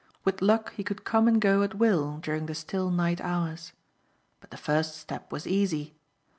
With 0.23 0.41
luck 0.41 0.73
he 0.73 0.83
could 0.83 1.03
come 1.03 1.27
and 1.27 1.39
go 1.39 1.61
at 1.61 1.75
will 1.75 2.17
during 2.23 2.47
the 2.47 2.55
still 2.55 2.89
night 2.89 3.21
hours. 3.21 3.71
But 4.39 4.49
the 4.49 4.57
first 4.57 4.97
step 4.97 5.31
was 5.31 5.45
easy. 5.45 5.95